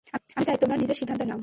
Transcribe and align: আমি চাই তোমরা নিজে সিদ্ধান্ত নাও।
আমি 0.35 0.45
চাই 0.47 0.57
তোমরা 0.61 0.75
নিজে 0.77 0.93
সিদ্ধান্ত 0.99 1.21
নাও। 1.23 1.39